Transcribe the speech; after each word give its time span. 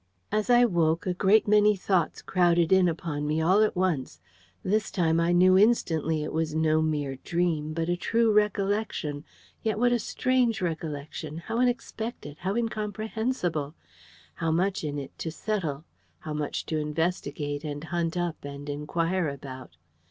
As 0.31 0.49
I 0.49 0.65
woke, 0.65 1.05
a 1.05 1.13
great 1.13 1.47
many 1.47 1.75
thoughts 1.75 2.23
crowded 2.23 2.73
in 2.73 2.87
upon 2.89 3.27
me 3.27 3.39
all 3.39 3.61
at 3.61 3.75
once. 3.75 4.19
This 4.63 4.89
time 4.89 5.19
I 5.19 5.31
knew 5.31 5.55
instantly 5.55 6.23
it 6.23 6.33
was 6.33 6.55
no 6.55 6.81
mere 6.81 7.17
dream, 7.17 7.71
but 7.73 7.87
a 7.87 7.95
true 7.95 8.33
recollection. 8.33 9.23
Yet 9.61 9.77
what 9.77 9.91
a 9.91 9.99
strange 9.99 10.59
recollection! 10.59 11.37
how 11.37 11.59
unexpected! 11.59 12.37
how 12.39 12.55
incomprehensible! 12.55 13.75
How 14.33 14.49
much 14.49 14.83
in 14.83 14.97
it 14.97 15.15
to 15.19 15.29
settle! 15.31 15.83
how 16.21 16.33
much 16.33 16.65
to 16.65 16.79
investigate 16.79 17.63
and 17.63 17.83
hunt 17.83 18.17
up 18.17 18.43
and 18.43 18.69
inquire 18.71 19.27
about! 19.29 19.77